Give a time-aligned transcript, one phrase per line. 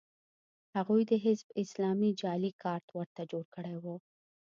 [0.75, 3.85] هغوی د حزب اسلامي جعلي کارت ورته جوړ کړی و